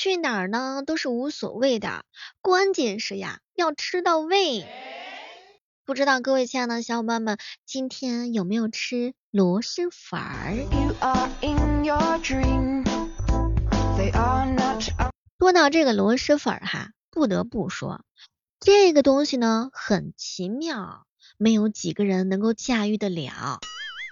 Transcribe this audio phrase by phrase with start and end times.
[0.00, 2.04] 去哪儿呢都是无所谓的，
[2.40, 4.64] 关键是呀要吃到位。
[5.84, 7.36] 不知道各位亲爱的小伙伴们，
[7.66, 10.54] 今天有没有吃螺蛳粉儿？
[15.40, 18.02] 说到这个螺蛳粉儿哈，不得不说，
[18.60, 21.06] 这个东西呢很奇妙，
[21.38, 23.58] 没有几个人能够驾驭得了。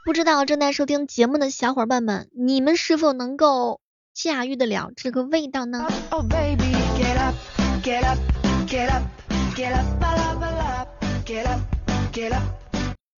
[0.05, 3.80] 不知道正在收听节目的小伙伴们，你们是否能够
[4.17, 5.87] 驾驭得了这个味道呢？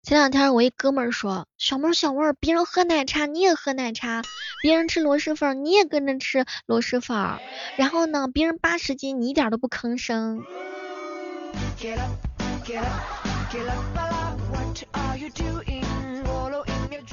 [0.03, 4.23] 前两天我一哥们儿说，小妹儿小妹儿，别人喝奶茶你也喝奶茶，
[4.63, 7.41] 别人吃螺蛳粉你也跟着吃螺蛳粉，
[7.77, 10.43] 然后呢，别人八十斤你一点都不吭声。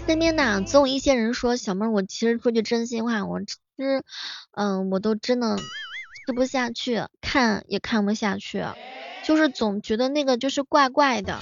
[0.06, 4.04] 那边呢，总有一些人说，小妹儿，我其实说句真心话，我吃，
[4.52, 8.64] 嗯，我都真的吃不下去，看也看不下去，
[9.24, 11.40] 就是总觉得那个就是怪怪的。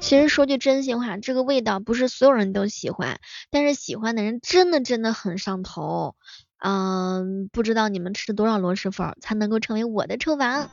[0.00, 3.18] 其实说句真心话，这个味道不是所有人都喜欢，
[3.50, 6.16] 但是喜欢的人真的真的很上头。
[6.58, 10.68] 嗯，不知道你们吃多少螺蛳粉才能够成为我的臭王？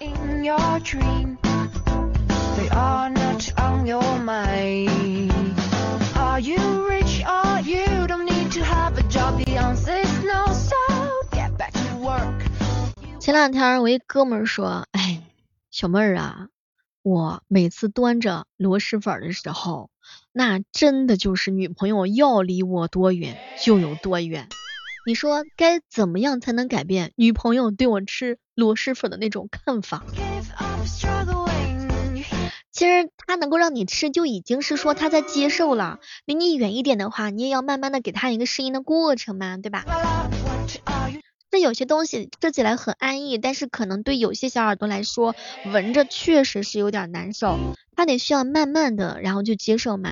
[13.19, 15.21] 前两天我一哥们说，哎，
[15.71, 16.47] 小妹儿啊，
[17.03, 19.89] 我每次端着螺蛳粉的时候，
[20.31, 24.47] 那真的就是女朋友要离我多远就有多远。
[25.05, 30.03] 你说该怎么样才能改变女朋友对我吃螺蛳粉的那种看法？
[32.71, 35.99] 其实他能够让你吃，就已经是说他在接受了。
[36.25, 39.85] 离你远一点的话，你也要慢慢的给他一个适应的过程嘛，对吧？
[41.51, 47.57] 这有些东西吃起来很安逸，但是可能对有些小耳朵来说，闻着确实是有点难受。
[47.95, 50.11] 他得需要慢慢的，然后就接受嘛。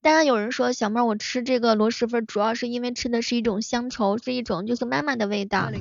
[0.00, 5.72] 当然有人说，小妹我吃这个螺蛳粉，主要是因为吃的是一种乡愁，是一种就是妈妈的味道，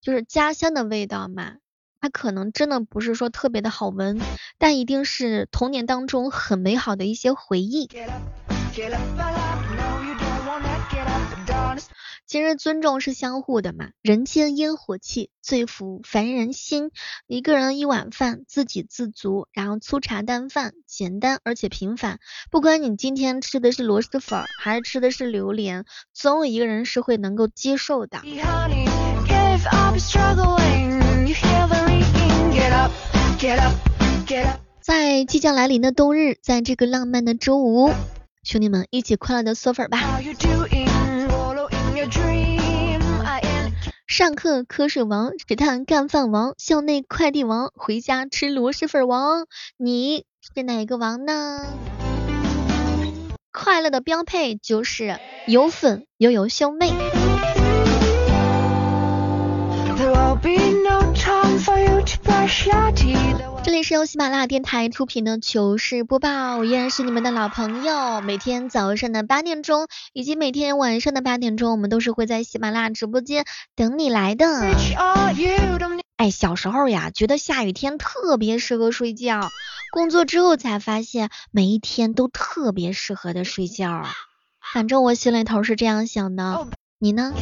[0.00, 1.52] 就是家乡的味道嘛。
[2.00, 4.20] 它可能真的不是说特别的好闻，
[4.58, 7.88] 但一定是童年当中很美好的一些回忆。
[12.26, 16.90] 其实尊重是相互的嘛，人间烟火气，最抚凡人心。
[17.26, 22.20] 一个人一碗饭，自给自足，然后粗茶淡饭，简单而且平凡。
[22.50, 28.20] 不管你今天吃的是螺蛳粉，还是吃的是榴莲，总有一个人是会能够接受的。
[34.80, 37.92] 在即将来临的冬日，在这个浪漫的周五，
[38.42, 40.20] 兄弟们一起快乐的嗦粉吧！
[44.06, 49.46] 上课瞌睡王，食堂干饭王，校内快递王，回家吃螺蛳粉王，
[49.76, 51.66] 你是哪个王呢？
[53.52, 56.92] 快乐的标配就是有粉又有兄妹。
[63.62, 68.22] 这里是由喜马拉雅电台出品的糗事播报，我依然是你们的老朋友。
[68.22, 73.44] 每天早上的八点钟，以及每天晚上的八点钟，我们都是会在喜马拉雅直播间
[73.76, 74.46] 等你来的。
[76.16, 79.50] 哎，小时候呀，觉得下雨天特别适合睡觉，
[79.92, 84.06] 工作之后才发现每一天都特别适合的睡觉。
[84.72, 86.66] 反正我心里头是这样想的，
[86.98, 87.34] 你呢？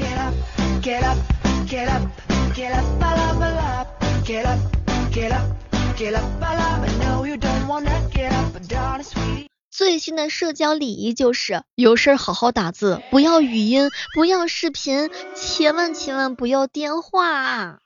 [9.71, 17.79] 最新的社交礼仪就是有事好好打字，不要语音，不要视频，千万千万不要电话。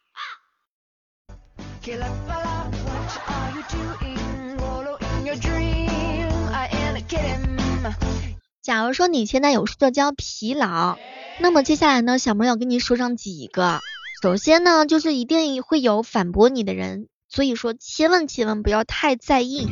[8.62, 10.96] 假如说你现在有社交疲劳，
[11.38, 13.80] 那么接下来呢，小妹要跟你说上几个。
[14.22, 17.08] 首先呢，就是一定会有反驳你的人。
[17.30, 19.66] 所以说，千万千万不要太在意，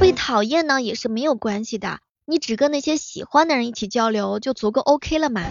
[0.00, 5.42] 被讨厌呢也是没有关系的，你只跟那些喜欢的人一起交流就足够 OK 了嘛。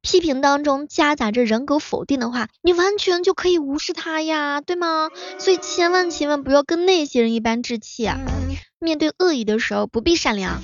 [0.00, 5.08] 批评当中夹杂着人格否定的话，你完全就可以无视他呀，对吗？
[5.38, 8.08] 所以千万千万不要跟那些人一般置气，
[8.78, 10.60] 面对恶意的时候不必善良。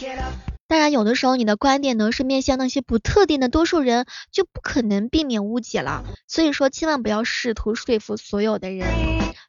[0.69, 6.05] 当然，有的时候你的观点呢是面向那些不特定的多数人，就不可能避免误解了。
[6.26, 8.87] 所以说，千万不要试图说服所有的人。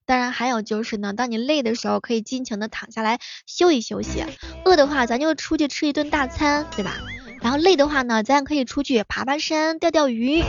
[0.05, 4.23] 当然，还有就是呢，当你累的时候，可以尽情的躺下来休息休息；
[4.63, 6.95] 饿的话，咱就出去吃一顿大餐，对吧？
[7.41, 10.41] 然后累的话呢，咱可以出去爬爬山、钓钓鱼。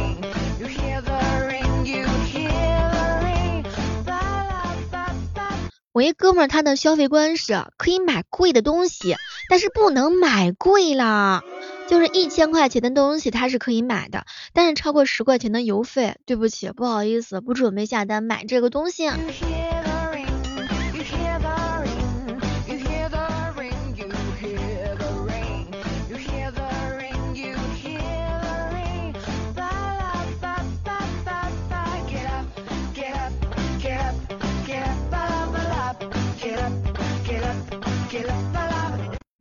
[6.01, 9.17] 我一哥们儿，他的消费观是可以买贵的东西，
[9.51, 11.45] 但是不能买贵了。
[11.89, 14.25] 就是一千块钱的东西他是可以买的，
[14.55, 19.11] 但是超过十块钱的邮费，对不起，不好意思，不准备下单买这个东西。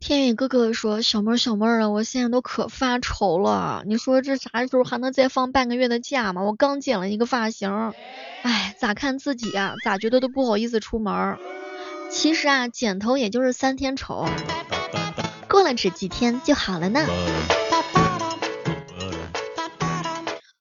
[0.10, 3.84] 天宇哥哥说：“小妹儿，小妹儿啊，我现在都可发愁了。
[3.86, 6.42] 你说这啥时候还能再放半个月的假吗？
[6.42, 7.94] 我刚剪了一个发型，
[8.42, 9.76] 哎，咋看自己啊？
[9.86, 11.38] 咋觉得都不好意思出门。
[12.10, 14.26] 其实啊，剪头也就是三天丑，
[15.48, 17.06] 过了这几天就好了呢。”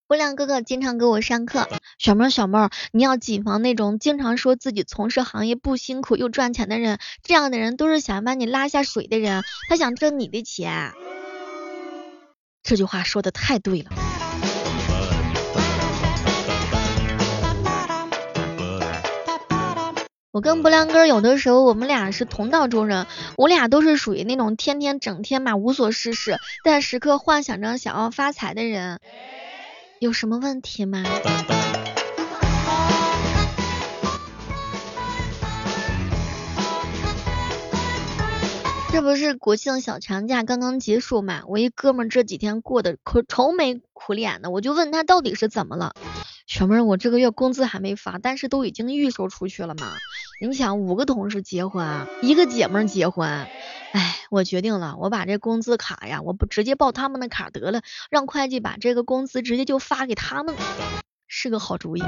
[0.08, 1.68] 微亮哥哥经常给我上课，
[1.98, 10.92] 小妹儿小妹儿，你要谨防那种经常说自己从事行业不辛苦又赚钱的人，这样的人都是想把你拉下水的人，他想挣你的钱。
[12.62, 13.90] 这句话说的太对了。
[20.30, 23.06] 我跟不良哥有的时候我们俩是同道中人，
[23.36, 29.00] 我俩都是属于那种天天整天嘛无所事事，但时刻幻想着想要发财的人。
[30.00, 31.02] 有什么问题吗？
[38.92, 41.42] 这不是国庆小长假刚刚结束嘛？
[41.48, 45.94] 我一哥们这几天过得可愁眉苦脸的，我就问他到底是怎么了。
[46.46, 49.92] 小妹儿，我这个月工资还没发，但是都已经预收出去了嘛。
[50.40, 60.54] 你想，五个同事结婚，一个姐妹结婚，哎，我决定了，我把这工资卡呀，我不直接报他们的卡得了，让会计把这个工资直接就发给他们，
[61.26, 62.04] 是个好主意。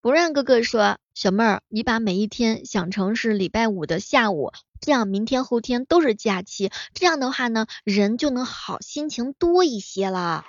[0.00, 4.52] 不让哥哥说，小妹儿，你把每一天想成是礼拜五的下午。
[4.80, 10.46] 这样明天后天都是假期，这样的话呢，人就能好心情多一些了。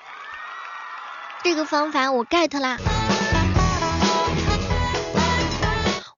[1.44, 2.78] 这个方法我 get 啦，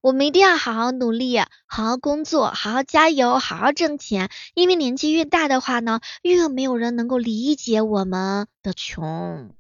[0.04, 4.30] 我们一定要好好努力，好好工作，好好加油，好好挣钱。
[4.54, 9.52] 因为年纪越大的话呢，越没有人能够理解我们的穷。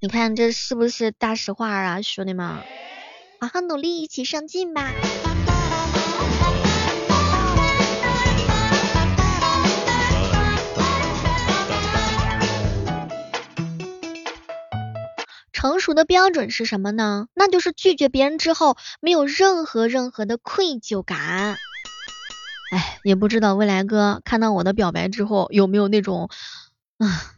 [0.00, 2.62] 你看这是不是大实话啊，兄弟们？
[3.42, 4.90] 好好努力，一起上进吧。
[15.58, 17.26] 成熟的标准是什么呢？
[17.34, 21.56] 那就是拒绝别人之后没有任何任何的愧疚感。
[22.70, 26.30] 哎，也不知道未来哥看到我的表白之后有没有那种
[26.98, 27.34] 啊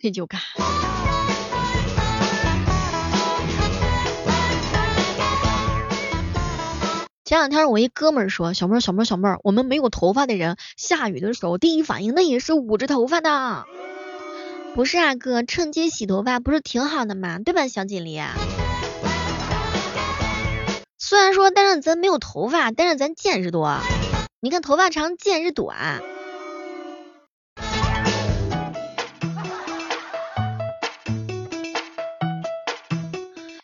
[0.00, 0.40] 愧疚感。
[7.24, 13.64] 前两天我一哥们儿说，小妹儿小妹儿小妹儿，我们没有头发的人下雨的时候第一反应那也是捂着头发的。
[14.74, 17.38] 不是啊哥，趁机洗头发不是挺好的吗？
[17.38, 18.20] 对吧，小锦鲤？
[20.96, 23.78] 虽然说，但是咱没有头发，但是咱见识多。
[24.40, 26.00] 你看头发长，见识短。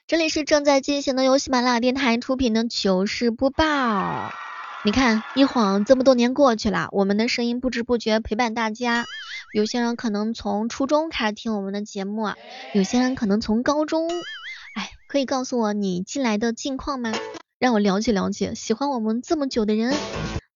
[0.06, 4.32] 这里是正在进行的由喜马拉雅电台出品的糗事播报。
[4.84, 9.04] 你看，一晃这么多年过去了，我们的声音不知不觉陪伴大家。
[9.56, 12.36] 有些人可能从初中开始听我们的节目啊，
[12.74, 14.06] 有些人可能从高中。
[14.74, 17.14] 哎，可以告诉我你进来的近况吗？
[17.58, 18.54] 让我了解了解。
[18.54, 19.94] 喜欢我们这么久的人，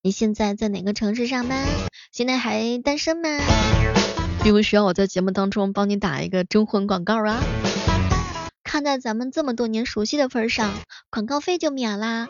[0.03, 1.67] 你现在在哪个城市上班？
[2.13, 3.31] 现在还单身吗？
[4.45, 7.43] 有没有需要我在节目当中帮你打一个征婚广告啊？
[8.63, 10.75] 看在咱们这么多年熟悉的份上，
[11.09, 12.29] 广告费就免啦。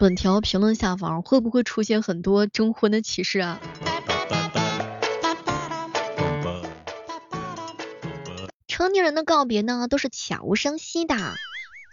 [0.00, 3.60] 本条评论下方会不会出现很多征婚的启示啊？
[8.80, 11.14] 成年人的告别呢，都是悄无声息的，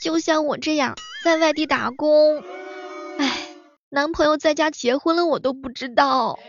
[0.02, 2.42] 就像我这样在外地打工，
[3.18, 3.50] 哎，
[3.90, 6.40] 男朋友在家结婚了，我都不知道。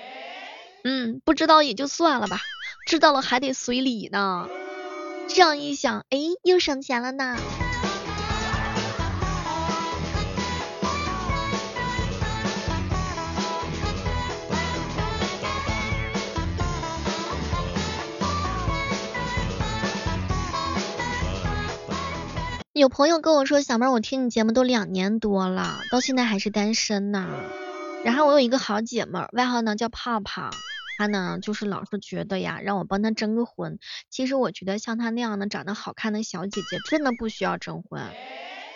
[0.85, 2.41] 嗯，不知道也就算了吧，
[2.87, 4.49] 知道了还得随礼呢。
[5.27, 7.37] 这样一想，哎，又省钱了呢。
[22.79, 27.27] 有朋友跟我说，小妹，我听你节目都两年多了，到现在还是单身呢。
[28.05, 30.49] 然后我有一个好姐妹，外号呢叫泡泡，
[30.97, 33.81] 她呢就是老是觉得呀，让我帮她征个婚。
[34.11, 38.01] 其实我觉得像她那样的长得好看的小姐姐，真的不需要征婚。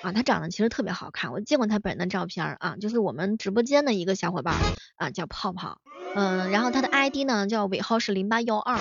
[0.02, 4.56] 啊，她长得其实特别好看，我见过她本人的照片啊，就是我们直播间的一个小伙伴
[4.96, 5.78] 啊，叫泡泡，
[6.14, 8.76] 嗯，然后他的 ID 呢叫尾号是零八幺二，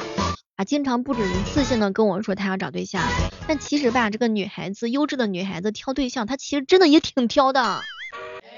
[0.58, 3.04] 啊，经常不止一次性的跟我说他要找对象，
[3.46, 7.88] 但其实吧，这个女孩子，优质的女孩子挑对象，她其实真的也挺挑的。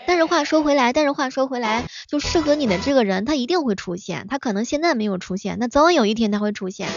[0.05, 6.89] 但是话说回来，但是话说回来，就适合你的这个人，他一定会出现，他可能现在没有出现，那早晚有一天他会出现。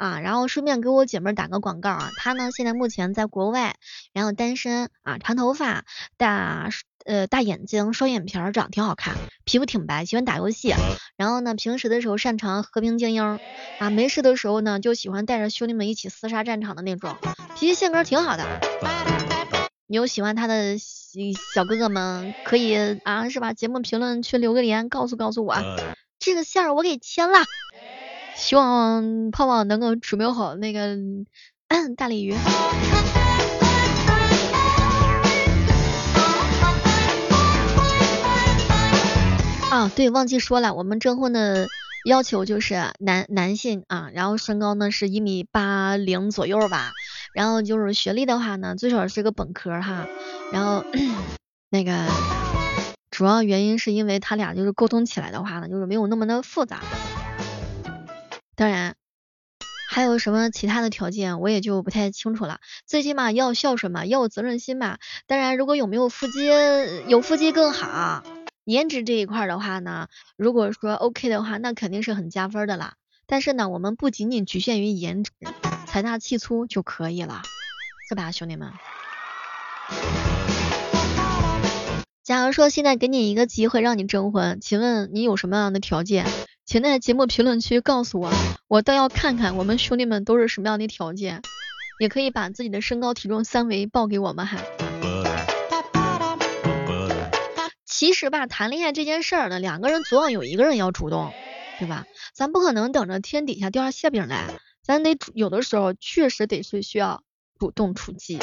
[0.00, 3.76] 啊，然后顺便给我姐妹打个广告啊，她呢现在目前在国外，
[4.14, 5.84] 然后单身啊，长头发，
[6.16, 6.70] 大
[7.04, 9.14] 呃大眼睛，双眼皮，长得挺好看，
[9.44, 10.72] 皮肤挺白，喜欢打游戏，
[11.18, 13.38] 然后呢平时的时候擅长和平精英
[13.78, 17.14] 啊，没事的时候呢就喜欢带着兄弟们一起厮杀战场的那种，
[17.54, 18.46] 脾气性格挺好的。
[19.86, 23.52] 你有喜欢他的小哥哥们，可以啊是吧？
[23.52, 25.56] 节目评论区留个言，告诉告诉我，
[26.18, 27.40] 这个线儿我给签了。
[28.40, 30.96] 希望泡泡能够准备好那个
[31.96, 32.34] 大鲤鱼。
[39.70, 41.68] 啊，对，忘记说了，我们征婚的
[42.06, 46.92] 要求就是男男性啊，然后身高呢是一米八零左右吧，
[47.34, 50.06] 然后就是学历的话呢，最少是个本科哈，
[50.50, 50.82] 然后
[51.70, 51.92] 那个
[53.12, 56.80] 主要原因是因为他俩就是沟通起来的话呢，就是没有那么的复杂。
[58.60, 58.94] 当然，
[59.88, 62.60] 还有什么其他的条件，我也就不太清楚了。
[62.86, 64.98] 最起码要孝顺嘛，要有责任心嘛。
[65.26, 66.46] 当然，如果有没有腹肌，
[67.08, 68.22] 有腹肌更好。
[68.66, 72.96] 颜值这一块的话呢，如果说 OK 的话，那肯定是很加分的啦。
[73.26, 75.32] 但是呢，我们不仅仅局限于颜值，
[75.86, 77.40] 财大气粗就可以了，
[78.10, 78.70] 是吧，兄弟们？
[82.22, 86.26] 假如说现在给你一个机会让你征婚，请问你有什么样的条件？
[86.70, 88.32] 请在节目评论区告诉我，
[88.68, 91.42] 我倒要看看我们兄弟们都是什么样的条件，
[91.98, 94.58] 也可以把自己的身高体重三围报给我们哈。
[97.84, 101.32] 其实吧，谈恋爱这件事儿呢，两个人总要有一个人要主动，
[101.80, 102.04] 对吧？
[102.32, 104.46] 咱不可能等着天底下掉下馅饼来，
[104.80, 107.24] 咱得有的时候确实得是需要
[107.58, 108.38] 主动出击。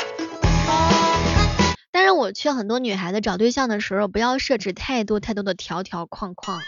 [2.08, 6.64] 但是我劝很多女孩子找对象的时候，不要设置太多太多的条条框框啊，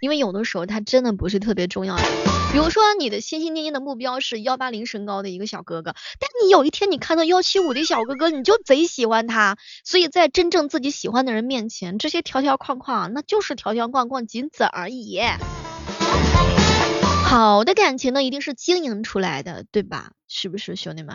[0.00, 2.02] 因为有的时候它真的不是特别重要的。
[2.50, 9.56] 比如说你的心心念念的目标是幺八零身高的一个小哥哥，但你有一天你看到幺七五的小哥哥，你就贼喜欢他。
[9.84, 15.20] 所以在真正自己喜欢的人面前，这些条条框框那就是条条框框，仅此而已。
[17.24, 20.10] 好的感情呢，一定是经营出来的，对吧？
[20.26, 21.14] 是不是兄弟们？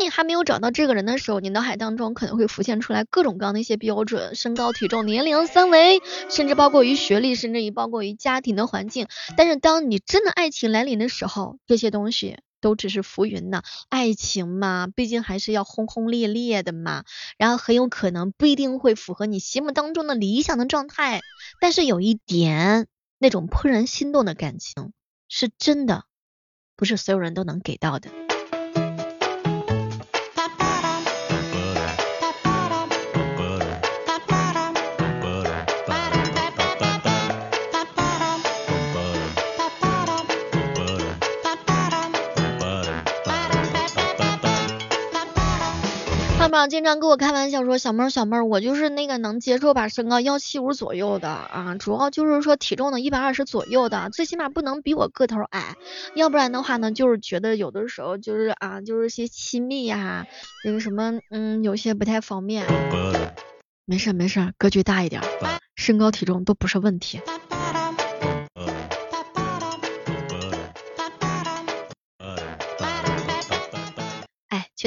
[0.00, 9.06] 你还没有找到这个人的时候，你脑海当中可能会浮现出来各种各样的一些标准，身高、体重、年龄、三围，甚至包括于学历，甚至于包括于家庭的环境。
[9.36, 13.62] 但是当你真的爱情来临的时候，这些东西都只是浮云呢。
[13.90, 17.04] 爱情嘛，毕竟还是要轰轰烈烈的嘛，
[17.36, 21.20] 然后很有可能不一定会符合你心目当中的理想的状态。
[21.60, 22.86] 但是有一点，
[23.18, 24.92] 那种怦然心动的感情
[25.28, 26.04] 是真的，
[26.74, 28.10] 不是所有人都能给到的。
[46.68, 55.76] 经常跟我开玩笑说小妹儿小妹儿，我就是那个能接受吧身高幺七五左右的啊，主要就是说体重呢一百二十左右的，最起码不能比我个头矮，
[56.14, 60.26] 要不然的话呢，就是觉得有的时候就是啊，就是些亲密呀，
[60.64, 62.66] 那个什么嗯，有些不太方便。
[63.84, 65.22] 没事没事，格局大一点，
[65.76, 67.20] 身高体重都不是问题。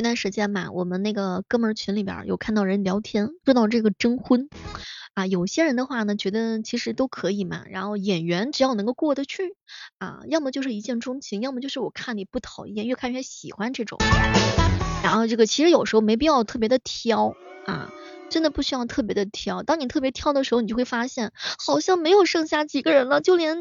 [0.03, 4.50] 前段时间嘛，我们那个哥们儿群里边有看到人聊天，说到这个征婚
[5.13, 9.55] 啊，有些人的话呢，觉得其实都可以嘛，然后演员只要能够过得去
[10.00, 13.98] 啊，要么就是一见钟情，要么就是我看你不讨厌，越看越喜欢这种。
[15.01, 17.33] 然后这个其实有时候没必要特别的挑
[17.65, 17.89] 啊，
[18.29, 19.63] 真的不需要特别的挑。
[19.63, 21.31] 当你特别挑的时候，你就会发现
[21.65, 23.55] 好像没有剩下几个人了，就连。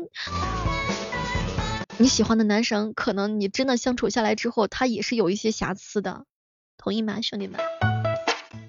[1.99, 6.25] 你喜欢的男生，可能你真的相处下来之后，他也是有一些瑕疵的，
[6.82, 7.60] 同意吗，兄弟们？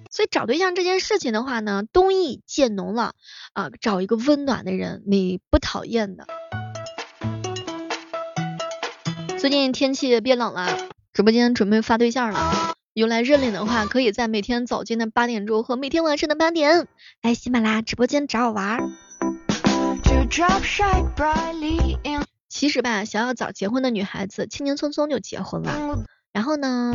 [0.08, 3.14] 所以找对象这件事情的话呢，冬意渐浓了
[3.54, 6.24] 啊，找一个温暖的人，你不讨厌的。
[9.36, 10.78] 最近天气变冷了，
[11.12, 16.86] 直播间准备发对象了，用来认领的话，可以在每天早间的八点钟和每天晚上的八点
[17.20, 18.78] 来喜马拉雅直播间找我玩。
[22.48, 26.04] 其实吧，想要早结婚的女孩子，轻轻松松就结婚了。
[26.34, 26.92] 然后呢，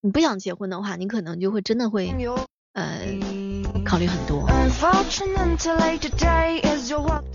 [0.00, 2.12] 你不想结婚的话，你可能就会真的会
[2.72, 2.98] 呃
[3.84, 4.44] 考虑很多。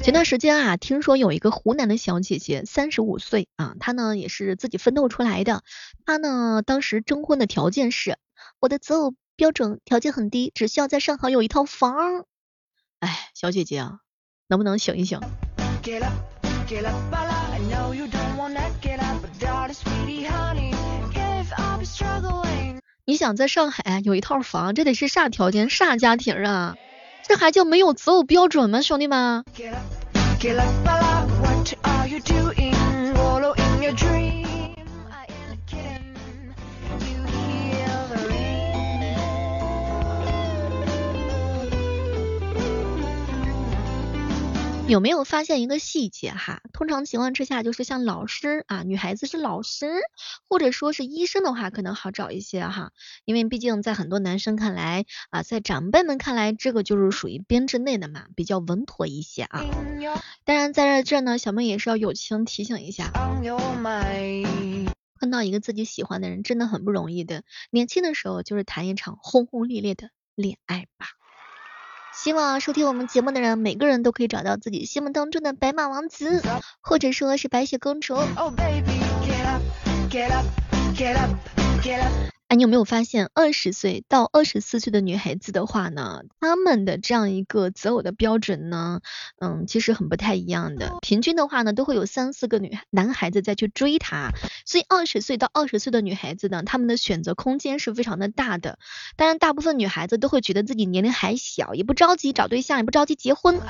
[0.04, 5.64] 前段时间啊，听说有一个湖南的小姐姐，三十五岁啊，她呢也是自己奋斗出来的。
[6.06, 8.18] 她呢当时征婚的条件是，
[8.60, 12.26] 我的择偶标准条件很低，只需要在上海有一套房。
[13.00, 14.00] 哎，小姐姐啊，
[14.50, 15.22] 能不能醒一醒？
[23.22, 26.76] 想在上海有一套房，这得是啥条件、啥家庭啊？
[27.22, 29.46] 这还叫没有择偶标准吗，兄弟们？
[44.92, 46.62] 有没有发现一个细节哈？
[46.74, 49.90] 通常情况之下，就是像老师啊，女孩子是老师，
[50.50, 52.92] 或者说是医生的话，可能好找一些哈。
[53.24, 59.64] 因为毕竟在很多男生看来啊，在长辈们看来，这个就是属于编制内的嘛，比较稳妥一些啊。
[60.44, 63.14] 当然在这呢，小妹也是要友情提醒一下，
[65.22, 67.44] 碰到一个自己喜欢的人真的很不容易的。
[67.70, 71.21] 年轻的时候就是谈一场轰轰烈烈的恋爱吧。
[72.14, 76.42] 希望收听我们节目的人，每个人都可以找到自己心目当中的白马王子，
[76.82, 78.16] 或者说是白雪公主。
[82.52, 89.00] 哎，你有没有发现，二十岁到二十四岁的女孩子的话呢，她们的这样一个择偶的标准呢，
[89.40, 90.98] 嗯，其实很不太一样的。
[91.02, 94.32] 平均的话呢，都会有三四个女男孩子再去追她，
[94.66, 98.78] 所以二十岁到二十岁的女孩子呢，她们的选择空间是非常的大的。
[99.16, 103.62] 当然，大部分女孩子都会觉得自己年龄还小，也不着急找对象，也不着急结婚。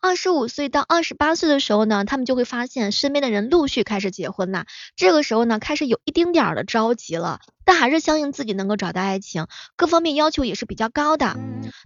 [0.00, 7.40] 二十五岁到二十八岁的时候呢，她们就会发现身边的人陆续开始结婚啦，这个时候呢，开始有一丁点儿的着急了。
[7.64, 11.36] 但还是相信自己能够找到爱情，各方面要求也是比较高的。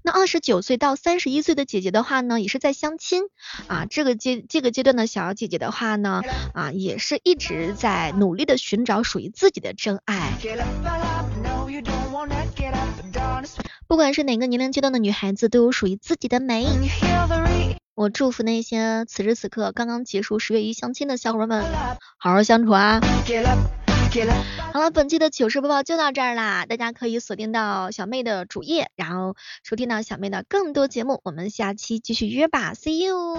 [0.02, 3.22] 那二十九岁到三十一岁的姐姐的话呢，也是在相亲
[3.68, 3.86] 啊。
[3.88, 10.32] 这个阶这个阶段的小姐姐的话呢，啊，也是一直在努力的寻找属于自己的真爱。
[13.86, 16.66] 不管是哪个年龄阶段的女孩子，都有属于自己的美。
[17.94, 21.64] 我祝福那些此时此刻刚刚结束十月一相亲的小伙伴们，
[22.18, 23.00] 好好相处啊。
[24.72, 33.38] 好了，本期的糗事播报就到这儿啦，大家可以锁定到小妹的主页，然后收听到小妹的更多节目，我们下期继续约吧，See you。